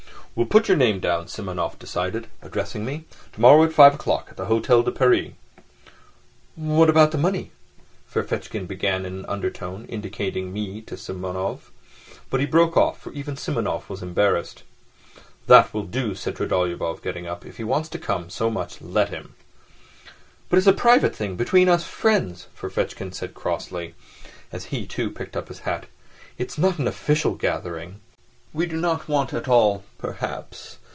"We'll 0.33 0.45
put 0.45 0.69
your 0.69 0.77
name 0.77 1.01
down," 1.01 1.27
Simonov 1.27 1.77
decided, 1.77 2.27
addressing 2.41 2.85
me. 2.85 3.03
"Tomorrow 3.33 3.65
at 3.65 3.73
five 3.73 3.95
o'clock 3.95 4.27
at 4.31 4.37
the 4.37 4.45
Hôtel 4.45 4.85
de 4.85 4.89
Paris." 4.89 5.33
"What 6.55 6.89
about 6.89 7.11
the 7.11 7.17
money?" 7.17 7.51
Ferfitchkin 8.07 8.65
began 8.65 9.05
in 9.05 9.13
an 9.19 9.25
undertone, 9.25 9.85
indicating 9.89 10.53
me 10.53 10.79
to 10.83 10.95
Simonov, 10.95 11.69
but 12.29 12.39
he 12.39 12.45
broke 12.45 12.77
off, 12.77 12.97
for 13.01 13.11
even 13.11 13.35
Simonov 13.35 13.89
was 13.89 14.01
embarrassed. 14.01 14.63
"That 15.47 15.73
will 15.73 15.83
do," 15.83 16.15
said 16.15 16.37
Trudolyubov, 16.37 17.01
getting 17.01 17.27
up. 17.27 17.45
"If 17.45 17.57
he 17.57 17.65
wants 17.65 17.89
to 17.89 17.99
come 17.99 18.29
so 18.29 18.49
much, 18.49 18.81
let 18.81 19.09
him." 19.09 19.35
"But 20.47 20.59
it's 20.59 20.65
a 20.67 20.71
private 20.71 21.13
thing, 21.13 21.35
between 21.35 21.67
us 21.67 21.83
friends," 21.83 22.47
Ferfitchkin 22.55 23.11
said 23.11 23.33
crossly, 23.33 23.95
as 24.49 24.67
he, 24.71 24.85
too, 24.87 25.09
picked 25.09 25.35
up 25.35 25.49
his 25.49 25.59
hat. 25.67 25.87
"It's 26.37 26.57
not 26.57 26.79
an 26.79 26.87
official 26.87 27.35
gathering." 27.35 27.99
"We 28.53 28.65
do 28.65 28.75
not 28.75 29.07
want 29.07 29.31
at 29.33 29.47
all, 29.47 29.85
perhaps 29.97 30.77